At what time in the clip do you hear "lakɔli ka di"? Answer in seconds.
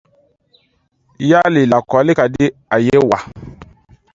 1.71-2.45